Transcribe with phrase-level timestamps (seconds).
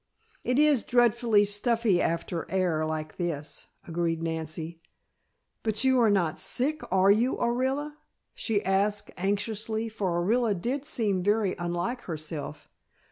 [0.43, 4.81] "It is dreadfully stuffy after air like this," agreed Nancy.
[5.61, 7.97] "But you are not sick, are you, Orilla?"
[8.33, 12.67] she asked anxiously, for Orilla did seem very unlike herself.